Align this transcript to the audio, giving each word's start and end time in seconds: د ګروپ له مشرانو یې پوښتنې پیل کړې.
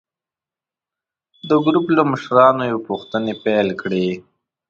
د 1.49 1.51
ګروپ 1.65 1.85
له 1.97 2.03
مشرانو 2.11 2.63
یې 2.69 2.77
پوښتنې 2.87 3.33
پیل 3.43 3.67
کړې. 3.81 4.07